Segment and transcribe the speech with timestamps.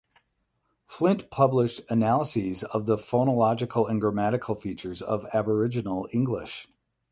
[0.87, 6.67] Flint published analyses of the phonological and grammatical features of Aboriginal English.